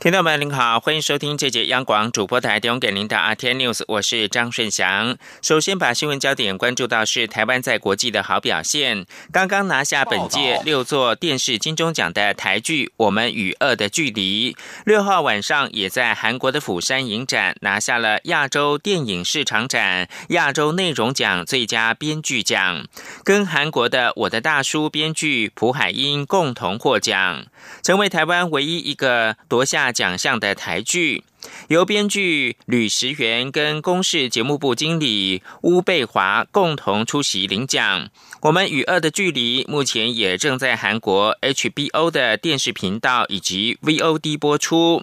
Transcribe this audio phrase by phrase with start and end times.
[0.00, 5.18] 听众朋友您好，欢迎收听这节央广主播台提供给您的阿天 News，我是张顺祥。
[5.42, 14.52] 首先把新闻焦点关注到是台湾在国际的好表现，刚刚拿下本届六座电视金钟奖的台剧《我们与恶的距离》，
[14.86, 22.86] 六号晚上也在韩国的釜山影展拿下了亚洲电影市场展亚洲内容奖最佳编剧奖，
[23.24, 27.46] 跟韩国的《我的大叔》编剧朴海英共同获奖，
[27.82, 29.88] 成为台湾唯一一个夺下。
[29.98, 31.24] 奖项的台剧，
[31.66, 38.08] 由编剧吕石元跟公视节目部经理乌贝华共同出席领奖。
[38.42, 45.02] 我们与恶的距离目前也正在韩国 HBO 的电视频道以及 VOD 播出。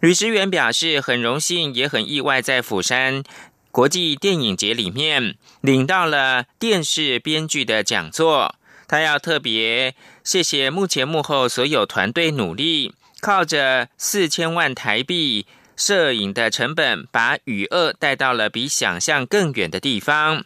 [0.00, 3.24] 吕石元表示，很荣幸也很意外，在釜山
[3.72, 8.54] 国际电影节里面领到了电视编剧的讲座。
[8.86, 12.94] 他要特别谢谢幕前幕后所有团队努力。
[13.26, 15.46] 靠着四千万台币
[15.76, 20.44] 摄影的成本，把雨恶带到了比想象更远的地方。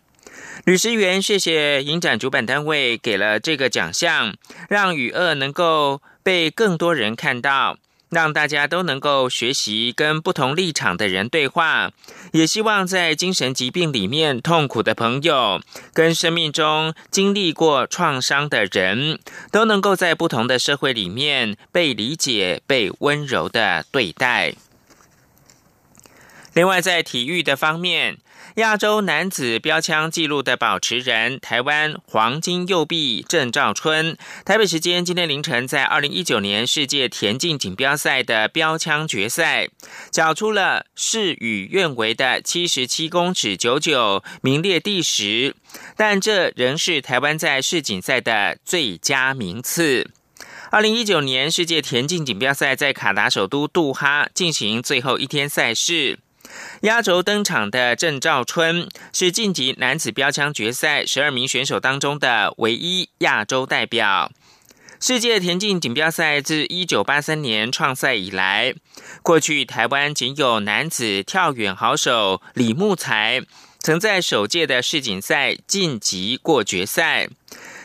[0.64, 4.34] 吕思源谢谢影展主办单位给了这个奖项，
[4.70, 7.77] 让雨恶能够被更多人看到。
[8.08, 11.92] 让大家都能够学习跟不同立场的人对话，
[12.33, 15.61] 也希望在精神疾病里面痛苦的朋友，
[15.92, 19.19] 跟生命中经历过创伤的人，
[19.50, 24.55] 都能够在不同的社会里面被理解、被温柔的对待。
[26.55, 28.19] 另外，在体育的方面。
[28.61, 39.70] 亚洲男子标枪纪录的保持人，台湾黄金右臂郑兆春，台北时间今天凌晨在二零一九年世界田径锦标赛的标枪决赛，
[40.11, 45.56] 缴出了事与愿违的七十七公尺九九，名列第十，
[45.97, 50.11] 但这仍是台湾在世锦赛的最佳名次。
[50.70, 56.18] 二零一九年世界田径锦标赛在卡达首都杜哈进行最后一天赛事。
[56.83, 64.33] 压轴登场的郑兆春是晋级男子标枪决赛十二名选手当中的唯一亚洲代表。
[65.02, 68.74] 世界田径锦标赛自一九八三年创赛以来，
[69.22, 73.42] 过去台湾仅有男子跳远好手李木才
[73.78, 77.28] 曾在首届的世锦赛晋级过决赛。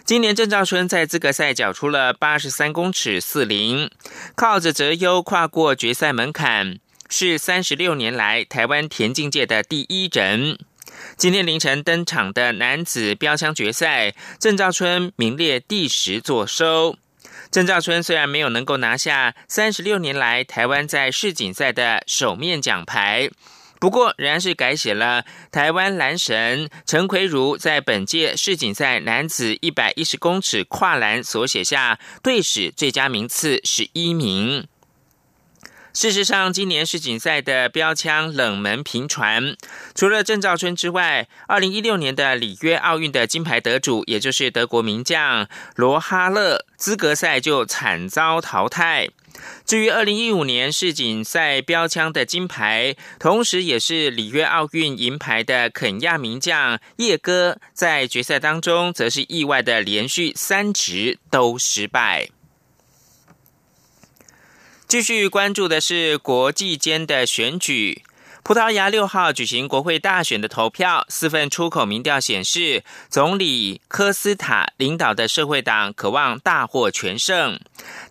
[0.03, 3.89] 今年郑兆春在资格赛缴出了八十三公尺四零，
[4.35, 6.79] 靠着择优跨过决赛门槛。
[7.09, 10.57] 是三十六年来台湾田径界的第一人。
[11.17, 16.97] 今天凌晨登场的男子标枪决赛，郑兆春名列第十，坐收。
[17.51, 23.29] 郑兆春虽然没有能够拿下三十六年来台湾在世锦赛的首面奖牌，
[23.79, 34.67] 不过仍然是改写了台湾男神陈奎如在本届世锦赛男子一百一十公尺跨栏所写下队史最佳名次十一名。
[35.95, 39.55] 事实上，今年世锦赛的标枪冷门频传，
[39.95, 45.47] 除了郑兆春之外，二零一六年的里约奥运的金牌得主，也就是德国名将
[45.77, 49.07] 罗哈勒，资格赛就惨遭淘汰。
[49.65, 62.27] 至于二零一五年世锦赛标枪的金牌，同时也是里约奥运银牌的肯亚名将叶哥，在决赛当中则是意外的连续三局都失败。
[64.87, 68.03] 继续关注的是国际间的选举。
[68.43, 77.59] 葡萄牙六号举行国会大选的投票，四份出口民调显示，总理科斯塔领导的社会党渴望大获全胜，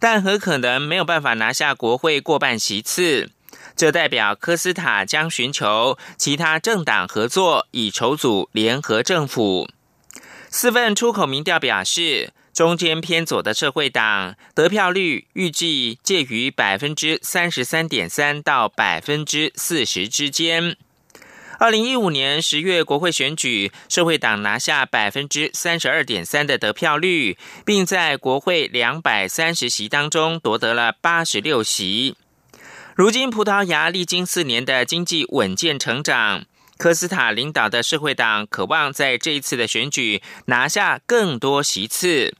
[0.00, 3.30] 但很可能没有办法拿下国会过半席次。
[3.76, 9.68] 这代表科斯塔将寻求其他政党合作，以筹组联合政府。
[10.50, 12.32] 四份出口民调表示。
[12.54, 20.76] 中间偏左的社会党得票率预计介于百分之三十三点三到百分之四十之间。
[21.58, 32.16] 二零一五年十月国会选举，社会党拿下百分之三十二点三的得票率，并在国会两百三十席当中夺得了八十六席。
[32.94, 36.44] 如今，葡萄牙历经四年的经济稳健成长。
[36.76, 42.34] 科斯塔领导的社会党渴望在这一次的选举拿下更多席次。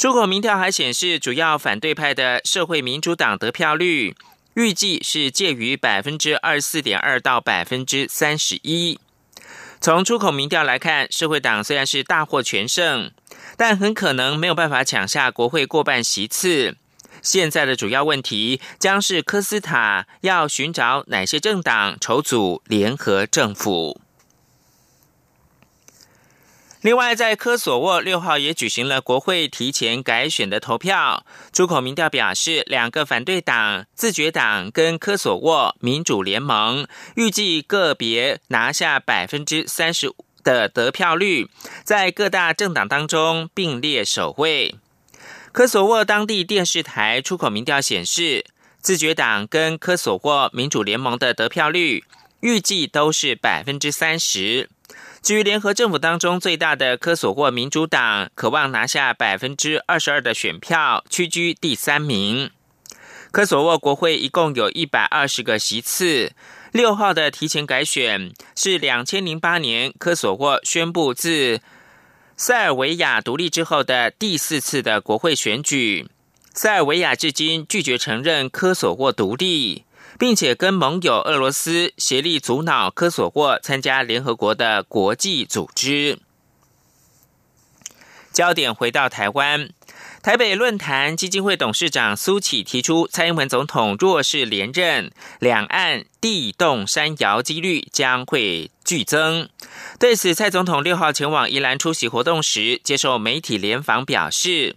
[0.00, 4.16] 出口民调还显示，主要反对派的社会民主党得票率
[4.54, 8.98] 预计是介于百分之二十四点二到百分之三十一。
[9.78, 13.10] 从出口民调来看，社会党虽然是大获全胜，
[13.58, 16.76] 但很可能没有办法抢下国会过半席次，
[17.20, 24.00] 现在的主要问题将是科斯塔要寻找哪些政党筹组联合政府。
[26.82, 31.26] 另外，在科索沃六号也举行了国会提前改选的投票。
[31.52, 36.86] 出口民调表示，两个反对党自觉党跟科索沃民主联盟
[37.16, 40.10] 预计个别拿下百分之三十
[40.42, 41.50] 的得票率，
[41.84, 44.74] 在各大政党当中并列首位。
[45.52, 48.46] 科索沃当地电视台出口民调显示，
[48.80, 52.04] 自觉党跟科索沃民主联盟的得票率
[52.40, 54.70] 预计都是百分之三十。
[55.22, 62.50] 至于联合政府当中最大的科索沃民主党，渴望拿下百分之二十二的选票，屈居第三名。
[63.30, 66.32] 科索沃国会一共有一百二十个席次。
[66.72, 71.60] 六号的提前改选是两千零八年科索沃宣布自
[72.36, 76.08] 塞尔维亚独立之后的第四次的国会选举。
[76.54, 79.84] 塞尔维亚至今拒绝承认科索沃独立。
[80.20, 86.18] 并且跟盟友俄罗斯协力阻挠科索沃参加联合国的国际组织。
[88.30, 89.70] 焦点回到台湾，
[90.22, 99.48] 台北论坛基金会董事长苏启提出，蔡英文总统若是连任，两岸地动山摇几率将会剧增。
[99.98, 104.76] 对此，蔡总统六号前往宜兰出席活动时，接受媒体联访表示。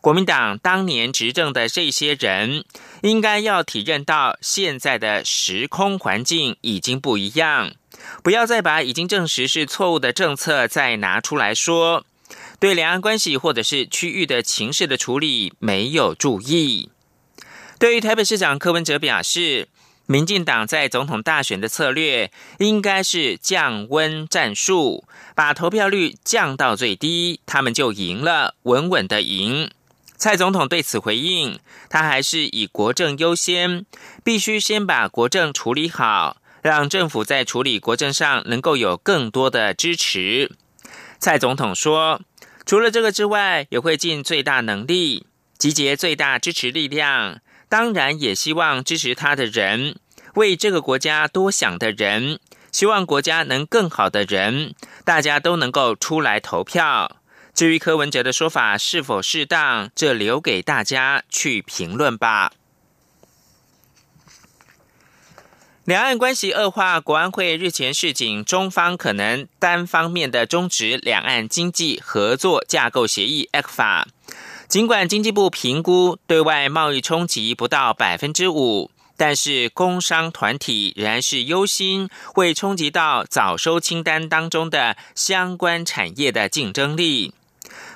[0.00, 2.64] 国民党当年执政的这些人，
[3.02, 7.72] 应该要体认到现在的时空环境已经不一样，
[8.22, 12.04] 不要再把已经证实是错误的政策再拿出来说，
[12.58, 16.90] 对两岸关系或者是区域的情势的处理没有注意。
[17.78, 19.68] 对于台北市长柯文哲表示，
[20.06, 25.04] 民进党在总统大选的策略应该是降温战术，
[25.34, 29.70] 把投票率降到最低，他们就赢了，稳稳的赢。
[30.22, 31.58] 蔡总统对此回应，
[31.90, 33.84] 他还是以国政优先，
[34.22, 40.52] 必须先把国政处理好，让政府在处理国政上能够有更多的支持。
[41.18, 42.20] 蔡总统说，
[42.64, 45.26] 除了这个之外，也会尽最大能力
[45.58, 49.96] 集结最大支持力量，当然也希望支持他的人，
[50.34, 52.38] 为这个国家多想的人，
[52.70, 57.16] 希望国家能更好的人，大家都能够出来投票。
[57.54, 62.52] 至于柯文哲的说法是否适当，这留给大家去评论吧。
[65.84, 74.04] 两岸关系恶化，国安会日前示警，中方可能单方面的终止两岸经济合作架构协议 （ECFA）。
[74.68, 87.34] 尽管经济部评估对外贸易冲击不到百分之五，但是工商团体仍然是忧心会冲击到早收清单当中的相关产业的竞争力。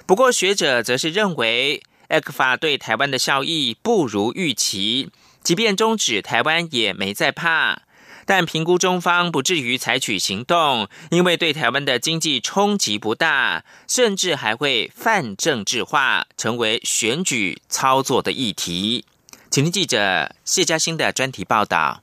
[0.06, 5.10] 不过，学者则是认为，ECFA 对台湾的效益不如预期，
[5.42, 7.82] 即便终止，台湾也没在怕。
[8.24, 19.04] 但评估中方不至于采取行动，因为对台湾的经济冲击不大，甚至还会泛政治化，成为选举操作的议题。
[19.50, 22.02] 请听记者谢嘉欣的专题报道。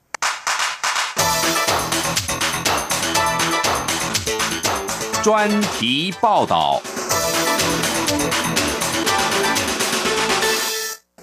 [5.23, 6.81] 专题报道。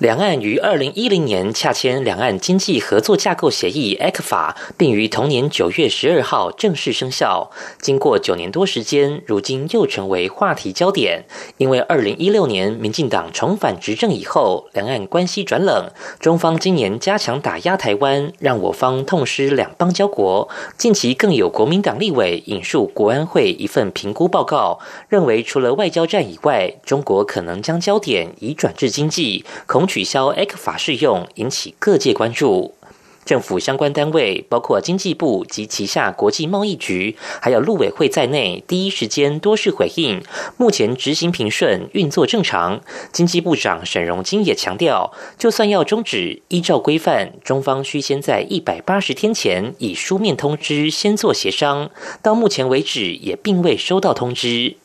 [0.01, 7.51] 两岸于二零一零年洽签《两岸经济合作架构协议》（ECFA），并于同年九月十二号正式生效。
[7.83, 11.27] 经过九年多时间，如今又成为话题焦点。
[11.59, 20.49] 因为二零一六年民进党重返执政以后，两岸关系转冷，中方今年加强打压台湾，让我方痛失两邦交国。
[20.79, 24.79] 近期更有国民党立委引述国安会一份评估报告，
[25.11, 29.90] 认为除了外交战以外，中国可能将焦点移转至经济，恐。
[29.91, 32.77] 取消 X 法适用，引起各界关注。
[33.25, 40.23] 政府相关单位，包括经济部及旗下国际贸易局，还有陆委会在内，第一时间多是回应，
[40.57, 42.81] 目前执行平顺，运作正常。
[43.13, 51.91] 经济部长沈荣金也强调，就算要终止，依照规范，中方需先在一百八十天前以书面通知先做协商，
[52.23, 54.77] 到目前为止也并未收到通知。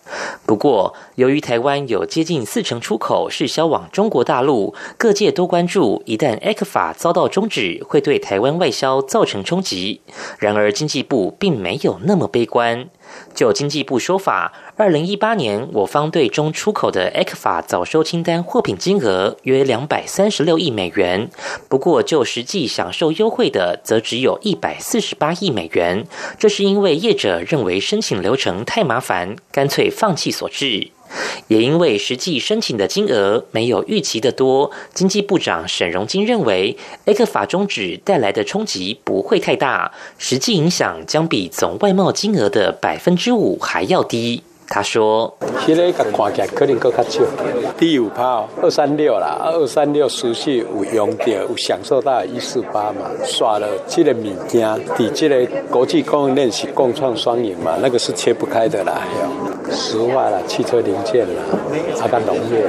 [0.46, 10.02] 不过，由于台湾有接近四成出口是销往中国大陆，各界都关注，一旦 X 法遭到终止，会对台湾外销造成冲击。
[10.38, 12.88] 然而，经济部并没有那么悲观。
[13.34, 21.30] 就经济部说法，二零一八年我方对中出口的 X 法早收清单货品金额约两百三十六亿美元。
[21.70, 26.06] 不过，就实际享受优惠的，则只有一百四十八亿美元。
[26.38, 30.90] 这是因为业者认为申请流程太麻烦，干脆放弃所致。
[31.48, 44.44] 也因为实际申请的金额没有预期的多，经济部长沈荣金认为，A 克法终止带来的冲击不会太大，实际影响将比总外贸金额的百分之五还要低。
[44.68, 45.32] 他说
[45.66, 47.22] ：“现在看起来可能更较少，
[47.78, 54.68] 第五炮二三六啦，二三六熟悉有用到，有享受到一四八嘛，耍了这个物件，
[54.98, 59.02] 伫这个国际供应链是共创双赢嘛，那个是切不开的啦。
[59.72, 61.42] 石化了，汽车零件了，
[62.02, 62.66] 阿干农业。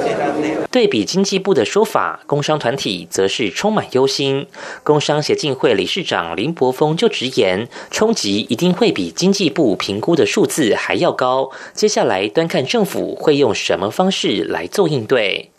[0.71, 4.47] 对比经济部的说法，工商团体则是充满忧心。
[4.83, 11.51] 工商协进会理事长林柏峰就直言，冲击一定会比经济部评估的数字还要高。
[11.73, 15.51] 接下来端看政府会用什么方式来做应对。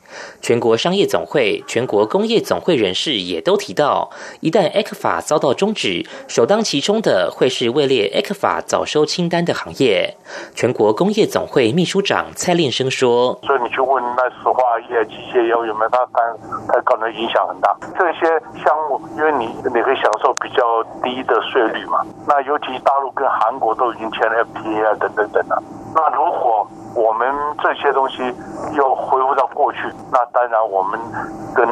[0.42, 4.10] 全国商业总会、全国工业总会人士也都提到，
[4.40, 10.16] 一旦 A 克法遭到终止，首当其冲的会是位列 A 克法早收清单的行业。
[10.54, 16.36] 全国工业总会秘书长蔡炼生说：“所以你去问那石化业、机械要有没有它单，
[16.68, 17.75] 它可能影响很大。
[17.98, 18.27] 这些
[18.63, 22.00] 项目，因为你你可以享受比较低的税率嘛。
[22.27, 25.63] 那尤其大陆跟韩国都已经签了 FTA 啊，等等等等。
[25.96, 28.22] 那如果我们这些东西
[28.74, 29.80] 又恢复到过去，
[30.12, 31.00] 那当然我们
[31.56, 31.66] 跟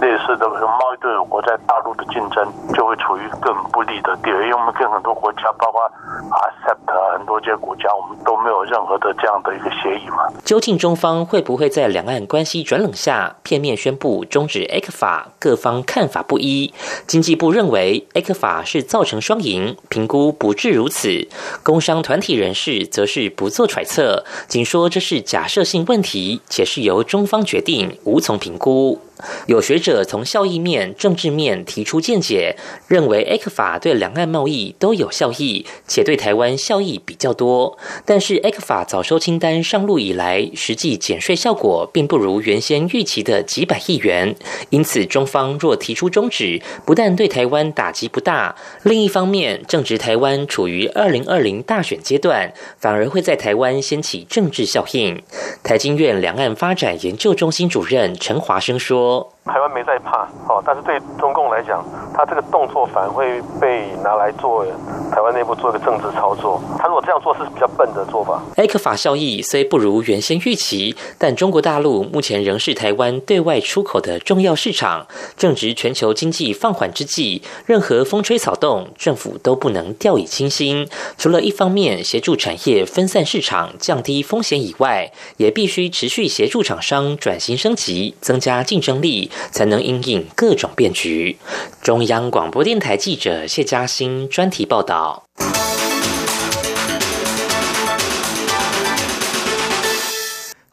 [0.00, 5.82] 类似的贸易对手国在大陆的竞争就会处于更不利的地位，因为我们跟很多国家，包括
[6.30, 10.28] ASEP，很多这些国家，我们都没有任何的这样的一个协议嘛。
[10.44, 15.32] 究竟中方会不会在两岸关系一转冷下片面宣布终止 A 克法？
[15.38, 16.72] 各方看法不一。
[17.06, 21.28] 经济部认为 A 克法是造成双赢，评估不至如此。
[21.62, 24.24] 工商团体人士则是不做揣测。
[24.48, 28.98] 仅说这是假设性问题，且是由中方决定，无从评估。
[29.46, 32.56] 有学者从效益面、政治面提出见解，
[32.86, 37.78] 认为 A 克法对两岸贸易都有效益，且对台湾效益比较多。
[38.04, 44.36] 但是 A 克法早收清单上路以来，实际减税效果并不如原先预期的几百亿元。
[44.70, 55.22] 因此，中方若提出终止，不但对台湾打击不大，另一方面正值台湾处于二零二零大选阶段，反而会在台湾掀起政治效应。
[55.62, 59.07] 台经院两岸发展研究中心主任陈华生说。
[59.08, 64.64] school 台湾没在怕，哦，但是对中共来讲，他这个动作反而会被拿来做
[65.10, 66.60] 台湾内部做一个政治操作。
[66.78, 68.40] 他如果这样做是比较笨的做法。
[68.56, 75.06] 埃克法效益虽不如原先预期，但中国大陆目前仍是台湾对外出口的重要市场。
[75.36, 80.86] 正值全球经济放缓之际，任何风吹草动，政府都不能掉以轻心。
[81.16, 89.30] 除了一方面协助产业分散市场、降低风险以外，也必须持续协助厂商转型升级，增加竞争力。
[89.50, 91.38] 才能应应各种变局。
[91.82, 95.24] 中央广播电台记者谢嘉欣专题报道。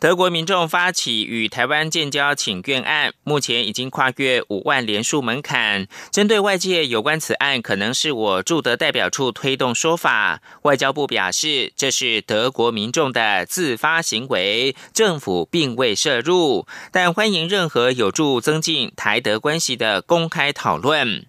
[0.06, 5.88] 德国民众发起与台湾建交请愿案，目前已经跨越五万连署门槛。
[6.12, 21.26] 针对外界有关此案可能是我驻德代表处推动说法，外交部表示这是德国民众的自发行为，政府并未涉入，但欢迎任何有助增进台德关系的公开讨论。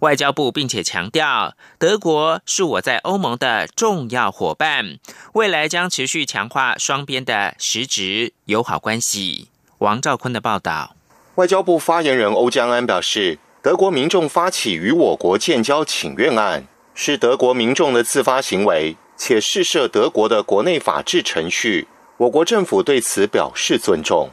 [0.00, 4.98] 外交部并且强调，德国是我在欧盟的重要伙伴，
[5.32, 9.48] 未来将持续强化双边的实质友好关系。
[9.78, 10.94] 王兆坤的报道。
[11.36, 24.30] 外交部发言人欧江安表示，德国民众发起与我国建交请愿案，是德国民众的自发行为，且试涉德国的国内法治程序，我国政府对此表示尊重。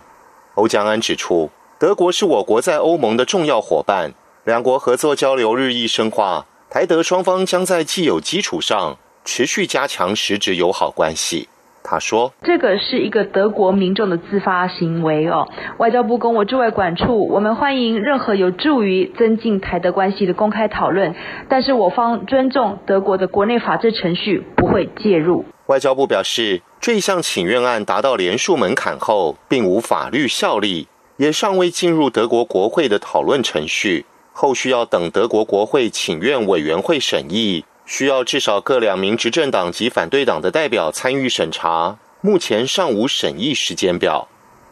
[0.55, 4.13] 欧江安指出，德国是我国在欧盟的重要伙伴。
[4.45, 11.49] 两国合作交流日益深化，台德双方将在既有基础上持续加强实质友好关系。
[11.83, 15.47] 他说：“这个是一个德国民众的自发行为哦。
[15.79, 21.15] 外交部跟我驻外管处，我们欢迎任何有助于增进台德关系的公开讨论，
[21.49, 30.87] 但是我方尊重德国的国内法制程序，不会介入。”外交部表示，这一项请愿案达到连署门槛后，并无法律效力，
[31.17, 34.05] 也尚未进入德国国会的讨论程序。
[34.37, 41.97] 后续要等德国国会请愿委员会审议，需要至少各两名执政党及反对党的代表参与审查。
[42.19, 44.27] 目前尚无审议时间表。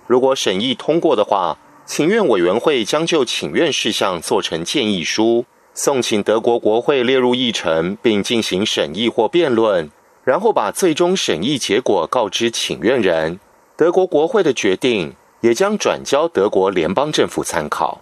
[0.05, 9.89] 如果审议通过的话，请愿委员会将就请愿事项做成建议书，送请德国国会列入议程，并进行审议或辩论，
[10.25, 13.39] 然后把最终审议结果告知请愿人。
[13.77, 18.01] 德国国会的决定也将转交德国联邦政府参考。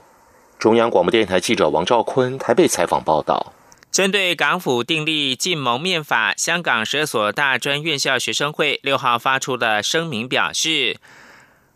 [0.61, 3.51] 中央广播电台记者王兆坤台北采访报道。
[3.91, 10.99] 针对港府订立禁蒙面法，香港十二所大专院校学生会六号发出了声明，表示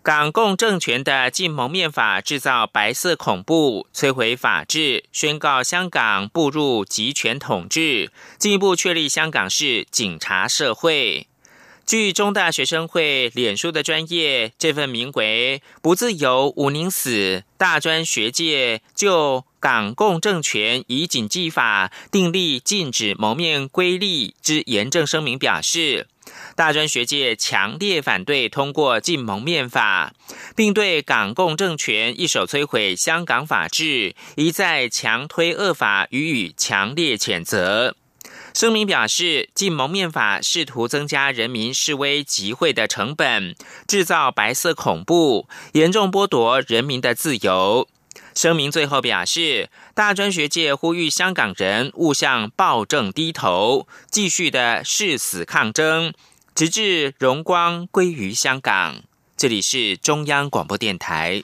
[0.04, 11.26] 港共政权的禁蒙面法制造白色恐怖，摧毁法治，宣告香港步入集权统治，进一步确立香港是警察社会。
[11.86, 26.08] 据中大学生会脸书的专业，这份名为“不自由无宁死”大专学界就港共政权以警纪法订立禁止蒙面规例之严正声明表示，
[26.56, 30.12] 大专学界强烈反对通过禁蒙面法，
[30.56, 37.96] 并对港共政权一手摧毁香港法治，一再强推恶法予以强烈谴责。
[38.56, 43.54] 声明表示，禁蒙面法试图增加人民示威集会的成本，
[43.86, 47.86] 制造白色恐怖，严重剥夺人民的自由。
[48.34, 56.14] 声明最后表示，大专学界呼吁香港人勿向暴政低头，继续的誓死抗争，
[56.56, 59.02] 直至荣光归于香港。
[59.36, 61.44] 这里是中央广播电台。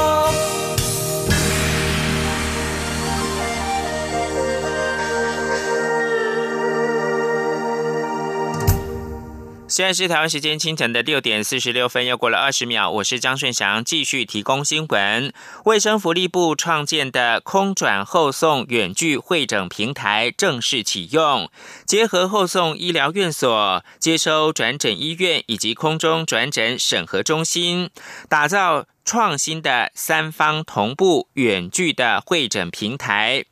[9.71, 12.91] 现在是台湾时间清晨的六点四十六分，又过了二十秒。
[12.91, 15.31] 我是张顺祥，继续提供新闻。
[15.63, 21.49] 卫生福利部创建的空转后送远距会诊平台正式启用，
[21.85, 27.89] 结合后送医疗院所、接收转诊医院以及空中转诊审核中心，
[28.27, 28.87] 打造。
[29.03, 33.45] 创新的三方同步远距的会诊平台，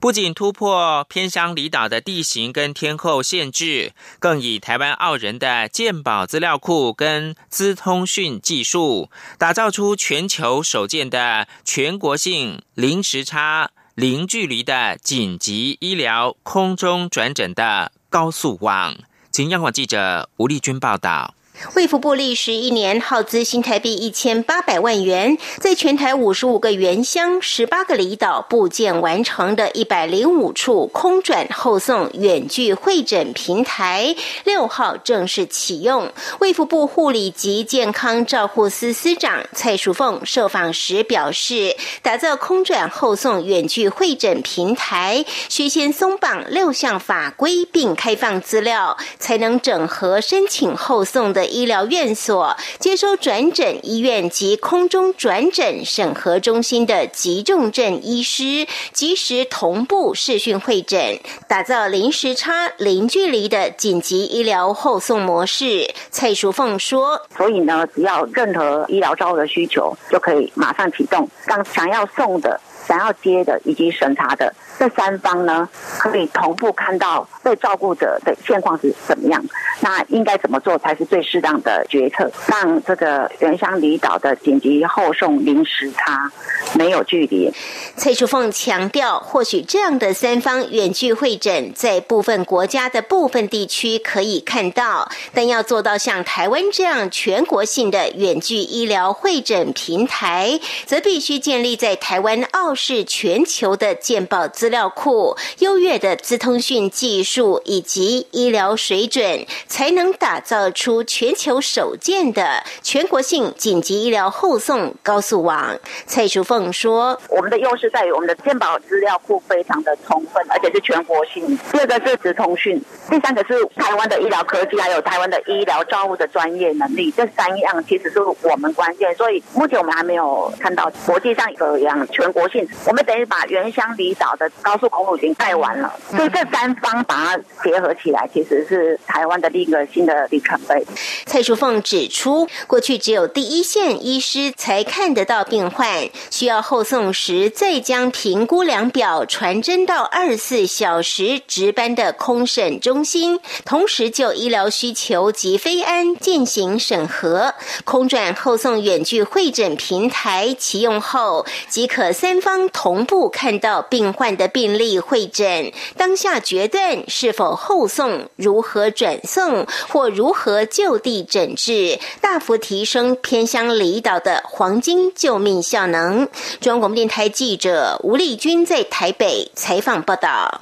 [0.00, 18.96] 不仅突破偏乡离岛的地形跟天候限制，更以台湾澳人的健保资料库跟资通讯技术，打造出全球首建的全国性零时差、零距离的紧急医疗空中转诊的高速网。
[19.30, 21.34] 请央广记者吴丽君报道。
[21.74, 36.12] 卫福部历时一年，耗资新台币一千八百万元，在全台五十五个原乡、十八个离岛部件完成的一百零五处空转后送远距会诊平台，六号正式启用。
[36.40, 51.51] 卫福部护理及健康照护司司长蔡淑凤受访时表示，打造空转后送远距会诊平台，需先松绑六项法规，并开放资料，才能整合申请后送的。
[51.52, 65.92] 医疗院所接收转诊医院及空中转诊审核中心的急重症医师，及时同步视讯会诊，打造零时差、零距离的紧急医疗后送模式。
[66.10, 71.28] 蔡淑凤说：“所以呢，只要任何医疗照的需求，就可以马上启动。
[71.46, 75.68] 刚想要送的、想要接的以及审查的。”这三方呢，
[75.98, 79.44] 可以同步看到被照顾者的现况是怎么样，
[79.80, 82.28] 那应该怎么做才是最适当的决策？
[82.46, 86.32] 让这个原乡离岛的紧急后送临时差，
[86.74, 87.52] 没有距离。
[87.96, 104.48] 蔡淑凤强调，或许这样的三方远距会诊，在部分国家的部分地区可以看到，但要做到像台湾这样全国性的远距医疗会诊平台，则必须建立在台湾澳傲视全球的健保。
[104.48, 115.78] 资料库、优越的资通讯技术以及医疗水准，才能打造出全球首建的全国性紧急医疗后送高速网。
[116.06, 121.58] 蔡淑凤说：“我们的优势在于我们的健保资料库非常的充分，而且是全国性。
[121.72, 127.10] 第二个是资通讯，第三个是台湾的医疗科技，还有台湾的医疗照护的专业能力。
[127.10, 129.14] 这三样其实是我们关键。
[129.16, 132.61] 所以目前我们还没有看到国际上有一样全国性。
[132.86, 140.84] 我们等于把原乡离岛的。”高速公路已经盖完了，所以这三方把它结合起来，其实是台湾的另一个新的里程碑。
[141.24, 157.54] 蔡淑凤指出，过去只有第一线医师才看得到病患，需要后送时再将评估量表传真到二十四小时值班的空审中心，同时就医疗需求及非安进行审核。
[157.84, 164.48] 空转后送远距会诊平台启用后，即可三方同步看到病患的。
[164.52, 176.28] 病例会诊当下决断是否后送、如何转送或如何就地诊治，大幅提升偏乡离岛的黄金救命效能。
[176.60, 180.60] 中央广播电台记者吴丽君在台北采访报道。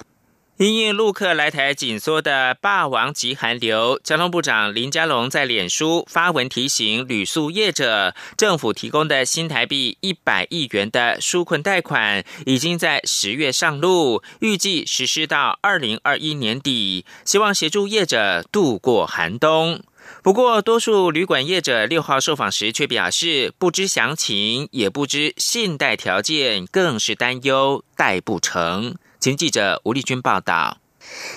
[0.60, 19.82] 因应陆客来台紧缩的霸王级寒流，交通部长林佳龙在脸书发文提醒旅宿业者，政府提供的新台币一百亿元的纾困贷款已经在十月上路，预计实施到二零二一年底，希望协助业者度过寒冬。
[20.22, 28.96] 不过，多数旅馆业者六号受访时却表示不知详情，也不知信贷条件，更是担忧贷不成。
[29.20, 30.78] 前记者吴丽君报道。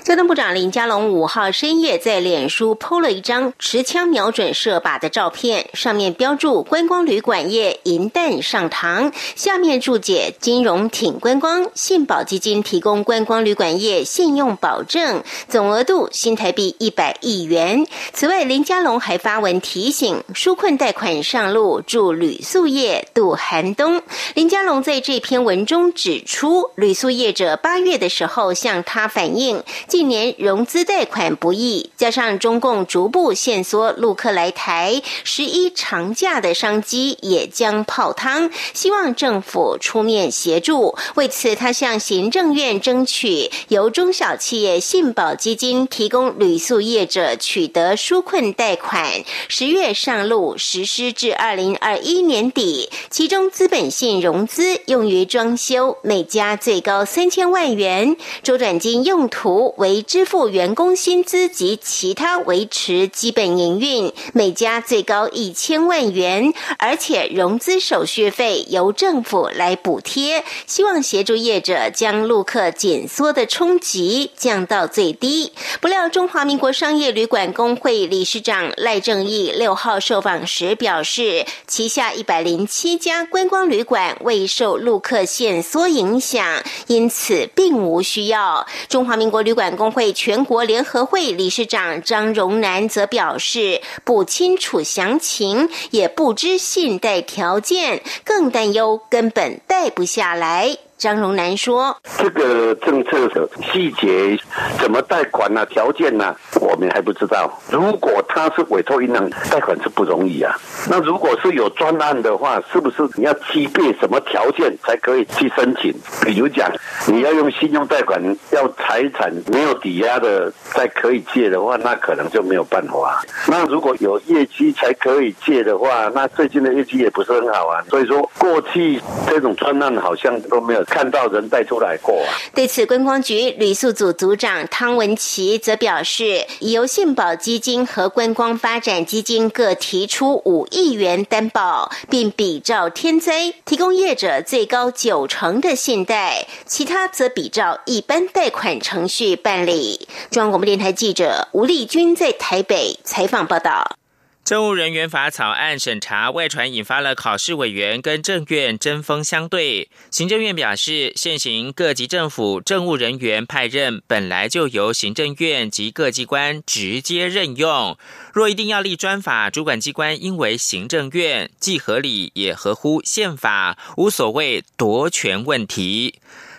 [0.03, 17.87] 交通部长林佳龙五号深夜在脸书 PO 了一张持枪瞄准射靶的照片，上面标注“观光旅馆业银弹上膛”，下面注解“金融挺观光，信保基金提供观光旅馆业信用保证，总额度新台币一百亿元”。
[18.11, 24.01] 此外，林佳龙还发文提醒，纾困贷款上路，助旅宿业渡寒冬。
[24.33, 29.62] 林佳龙在这篇文中指出，旅宿业者八月的时候向他反映。
[29.87, 38.49] 近年融资贷款不易，加上中共逐步限缩陆客来台，十一长假的商机也将泡汤。
[38.73, 40.95] 希望政府出面协助。
[41.15, 52.89] 为此，他向行政院争取由中小企业信保基金提供旅宿业者取得纾困贷款，十月上路实施至二零二一年底。
[53.09, 59.52] 其中资本性融资用于装修，每家最高三千万元，周转金用途。
[59.77, 75.51] 为支付员工薪资及其他维持基本营运，每家最高一千万元，而且融资手续费由政府来补贴，希望协助业者将陆客紧缩的冲击降到最低。
[75.81, 88.65] 不料，中华民国商业旅馆工会理事长赖正义六号受访时表示，旗下一百零七家观光旅馆未受陆客限缩影响，因此并无需要。
[88.87, 100.77] 中华民国旅馆工会全国联合会理事长张荣南则表示，不清楚详情，也不知信贷条件，更担忧根本贷不下来。
[101.03, 104.39] 张荣南说：“这个政策的细节
[104.79, 105.65] 怎么贷款呢？
[105.65, 106.33] 条件呢？
[106.61, 107.51] 我们还不知道。
[107.69, 110.55] 如果他是委托银行贷款是不容易啊。
[110.89, 115.93] 那如果是有专案的话，是不是你要具备什么条件才可以去申请？
[116.23, 116.71] 比如讲，
[117.07, 123.21] 你要用信用贷款，要财产没有抵押的才可以借的话，那可能就没有办法。
[123.49, 127.83] 那如果有业绩才可以借的话，那最近的业绩也不是很好啊。
[127.89, 132.29] 所以说，过去这种专案好像都没有。”看到人带出来过啊！
[132.53, 150.07] 对此，观光局旅宿组组长汤文琪则表示，由信保基金和观光发展基金各提出五亿元担保，并比照天灾提供业者最高九成的信贷，其他则比照一般贷款程序办理。
[150.29, 153.97] 中央广播电台记者吴丽君在台北采访报道。
[154.43, 159.89] 政务人员法草案审查外传，引发了考试委员跟政院针锋相对。
[160.11, 167.97] 行政院表示，现行各级政府政务人员派任本来就由行政院及各机关直接任用，
[168.33, 176.15] 若一定要立专法，主管机关应为行政院，既合理也合乎宪法，无所谓夺权问题。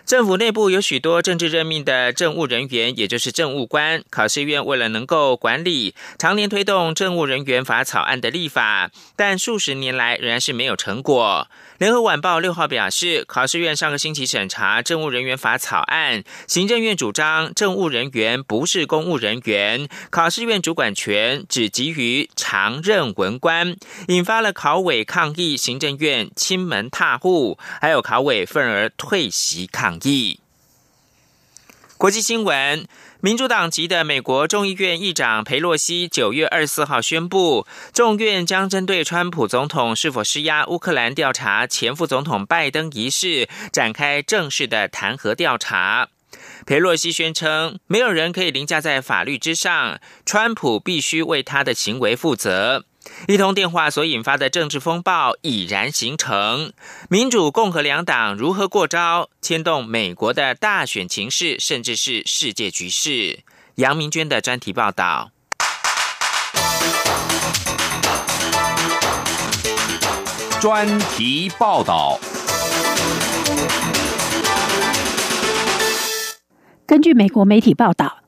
[0.06, 4.04] 政府内部有许多政治任命的政务人员，也就是政务官。
[4.10, 11.48] 考试院为了能够管理，常年推动政务人员法草案的立法，但数十年来仍然是没有成果。
[11.78, 30.38] 联合晚报六号表示，考试院上个星期审查政务人员法草案，行政院主张政务人员不是公务人员，考试院主管权只给予常任文官，引发了考委抗议，行政院亲门踏户，还有考委愤而退席抗议。
[31.98, 32.86] 国际新闻。
[33.24, 46.10] 民主党籍的美国众议院议长佩洛西九月二十四号宣布，众院将针对川普总统是否施压乌克兰调查前副总统拜登一事展开正式的弹劾调查。
[46.66, 52.84] 佩洛西宣称，没有人可以凌驾在法律之上，川普必须为他的行为负责。
[53.28, 56.72] 一通电话所引发的政治风暴已然形成，
[57.08, 63.40] 民主、共和两党如何过招，牵动美国的大选情势，甚至是世界局势。
[63.76, 65.30] 杨明娟的专题报道。
[70.60, 72.18] 专题报道。
[76.86, 78.23] 根据美国媒体报道。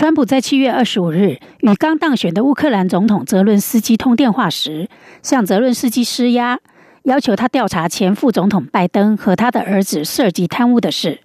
[0.00, 4.88] 川普在七月二十五日与刚当选的乌克兰总统泽伦斯基通电话时，
[5.22, 6.58] 向泽伦斯基施压，
[7.02, 11.20] 要求他调查前副总统拜登和他的儿子涉及贪污的事。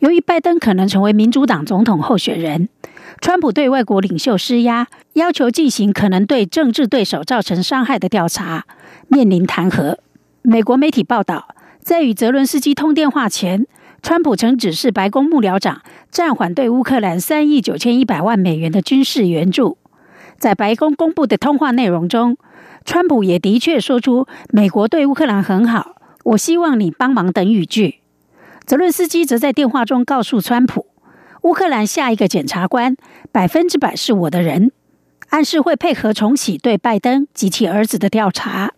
[0.00, 2.68] 由于拜登可能成为民主党总统候选人，
[3.20, 8.66] 川普对外国领袖施压，要求进行可能对政治对手造成伤害的调查，
[9.06, 9.96] 面临弹劾。
[10.42, 13.68] 美国媒体报道，在与泽伦斯基通电话前，
[14.02, 19.76] 川普曾指示白宫幕僚长暂缓对乌克兰三亿九千一百万美元的军事援助。
[20.38, 22.36] 在白宫公布的通话内容中，
[22.84, 27.96] 川普也的确说出“美国对乌克兰很好，我希望你帮忙”等语句。
[28.64, 30.86] 泽伦斯基则在电话中告诉川普，
[31.42, 32.96] 乌克兰下一个检察官
[33.32, 34.70] 百分之百是我的人，
[35.30, 38.72] 暗示会配合重启对拜登及其儿子的调查。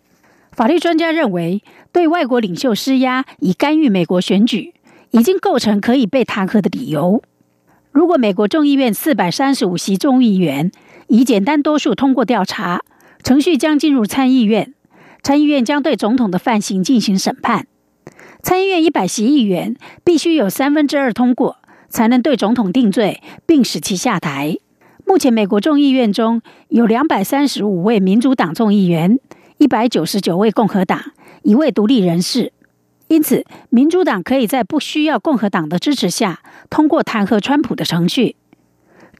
[0.51, 4.73] 法律专家认为，对外国领袖施压以干预美国选举，
[5.11, 7.21] 已经构成可以被弹劾的理由。
[7.91, 10.71] 如果美国众议院四百三十五席众议员
[11.07, 12.81] 以简单多数通过调查，
[13.21, 14.73] 程序将进入参议院，
[15.21, 17.67] 参议院将对总统的犯行进行审判。
[18.41, 21.57] 参议院一百席议员必须有三分之二通过，
[21.89, 24.57] 才能对总统定罪并使其下台。
[25.05, 29.19] 目前，美国众议院中有两百三十五位民主党众议员，
[29.57, 31.11] 一百九十九位共和党，
[31.43, 32.53] 一位独立人士。
[33.11, 38.37] 因此，民主党可以在不需要共和党的支持下通过弹劾川普的程序。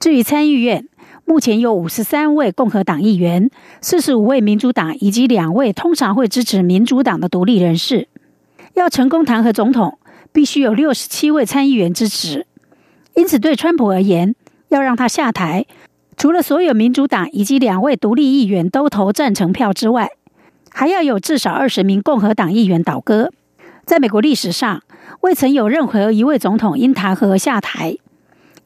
[0.00, 0.88] 至于参议院，
[1.26, 3.50] 目前有五十三位共和党议员，
[3.82, 8.08] 四十五位民主党以及两位通常会支持民主党的独立人士。
[8.72, 9.98] 要成功弹劾总统，
[10.32, 12.46] 必须有六十七位参议员支持。
[13.14, 14.34] 因此，对川普而言，
[14.70, 15.66] 要让他下台，
[16.16, 20.08] 除了所有民主党以及两位独立议员都投赞成票之外，
[20.70, 23.30] 还要有至少二十名共和党议员倒戈。
[23.84, 24.82] 在美国历史上，
[25.20, 27.96] 未曾有任何一位总统因弹劾下台。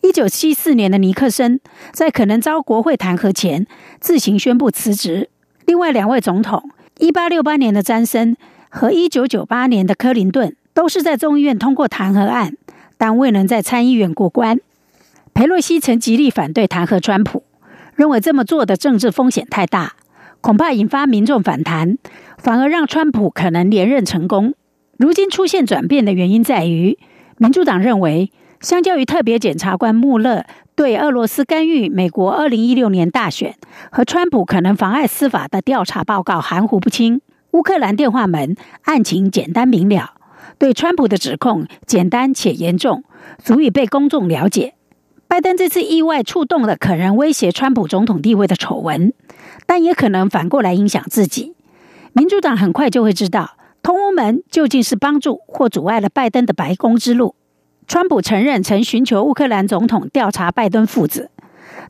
[0.02, 1.61] 一九七四年的尼克森
[1.92, 3.66] 在可能遭国会弹劾前
[4.00, 5.31] 自行宣布辞职。
[5.64, 8.37] 另外两位总统，一八六八年的詹森。
[8.68, 12.59] 和一九九八年的克林顿都是在众议院通过弹劾案，
[12.98, 14.61] 但未能在参议院过关。
[15.33, 17.44] 佩洛西曾极力反对弹劾川普，
[17.94, 19.94] 认为这么做的政治风险太大，
[20.42, 21.96] 恐怕引发民众反弹，
[22.37, 24.52] 反而让川普可能连任成功。
[24.99, 26.99] 如今出现转变的原因在于，
[27.37, 33.57] 民主党认为，相较于特别检察官穆勒对俄罗斯干预美国二零一六年大选
[33.91, 37.21] 和川普可能妨碍司法的调查报告含糊不清。
[37.53, 40.15] 乌克兰电话门案情简单明了，
[40.59, 43.05] 对川普的指控简单且严重，
[43.43, 44.75] 足以被公众了解。
[45.29, 49.13] 拜登这次意外触动了可能威胁川普总统地位的丑闻，
[49.67, 51.55] 但也可能反过来影响自己。
[52.13, 57.35] 民主党很快就会知道，通乌门究竟是帮助或阻碍了拜登的白宫之路。
[57.87, 61.31] 川普承认曾寻求乌克兰总统调查拜登父子。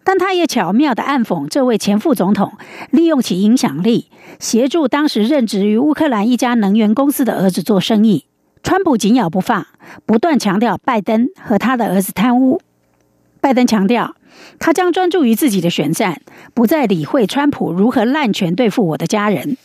[0.05, 2.53] 但他也巧妙的暗讽这位前副总统
[2.91, 8.27] 利用其影响力，协助当时任职于乌克兰一家能源公司的儿子做生意。
[8.63, 9.67] 川普紧咬不放，
[10.05, 12.61] 不断强调拜登和他的儿子贪污。
[13.41, 14.17] 拜登强调，
[14.59, 16.21] 他将专注于自己的选战，
[16.53, 19.57] 不再理会川普如何滥权对付我的家人。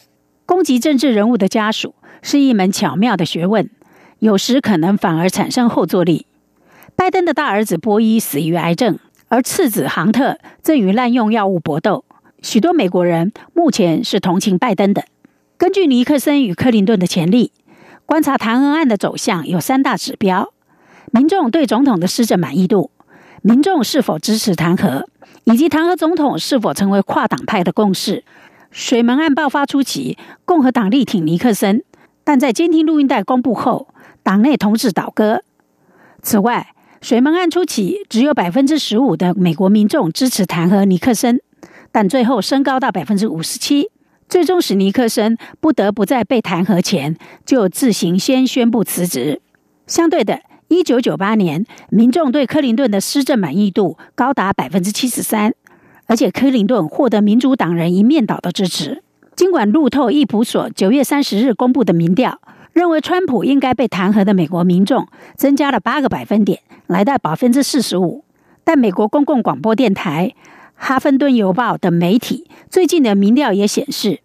[0.46, 3.70] 攻击政治人物的家属是一门巧妙的学问，
[4.20, 6.26] 有时可能反而产生后坐力。
[6.96, 9.00] 拜登的大儿子波伊死于癌症。
[9.34, 12.04] 而次子杭特正与滥用药物搏斗，
[12.42, 15.06] 许多美国人目前是同情拜登的。
[15.58, 17.54] 根据尼克森与克林顿的潜力，
[18.06, 20.52] 观察弹劾案的走向有三大指标：
[21.12, 22.92] 民众对总统的施政满意度，
[23.42, 25.06] 民众是否支持弹劾，
[25.46, 28.26] 以及弹劾总统是否成为跨党派的共识。
[28.70, 31.86] 水门案爆发初期，共和党力挺尼克森，
[32.24, 33.88] 但在监听录音带公布后，
[34.24, 35.44] 党内同志倒戈。
[36.22, 41.42] 此外，水门案初期，只有百分之十五的美国民众支持弹劾尼克森，
[41.92, 43.90] 但最后升高到百分之五十七，
[44.30, 49.42] 最终使尼克森不得不在被弹劾前就自行先宣布辞职。
[49.88, 55.56] 相对的，一九九八年，民众对克林顿的施政满意度高达百分之七十三，
[56.06, 59.02] 而且克林顿获得民主党人一面倒的支持。
[59.42, 62.40] 尽管路透易普所九月三十日公布的民调
[62.74, 66.60] 认为川普应该被弹劾的美国民众增加了八个百分点。
[66.86, 68.24] 来到百分之四十五，
[68.64, 70.36] 但美国公共广播电台、
[70.76, 74.20] 哈芬顿邮报等媒体最近的民调也显示，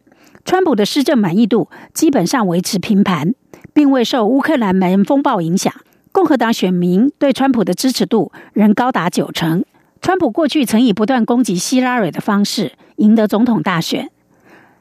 [0.44, 3.34] 川普的施政满意度基本上维持平盘，
[3.72, 5.72] 并未受乌克兰门风暴影响。
[6.12, 9.64] 共和党选民对川普的支持度仍高达九成。
[10.02, 14.10] 川普过去曾以不断攻击希拉蕊的方式赢得总统大选，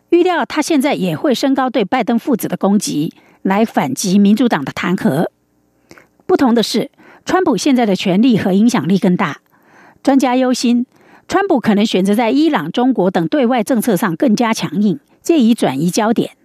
[0.09, 5.27] 预料他现在也会升高对拜登父子的攻击，来反击民主党的弹劾。
[6.25, 6.91] 不同的是。
[7.27, 9.39] 川普现在的权力和影响力更大，
[10.03, 10.85] 专家忧心，
[11.27, 16.37] 川普可能选择在伊朗、中国等对外政策上更加强硬，借以转移焦点。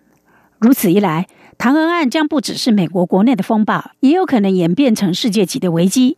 [0.59, 6.17] 如此一来，唐恩案将不只是美国国内的风暴，也有可能演变成世界级的危机。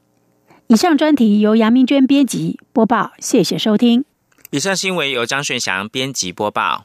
[0.68, 4.04] 以上专题由杨明娟编辑播报，谢谢收听。
[4.52, 6.84] 以上新闻由张顺祥编辑播报。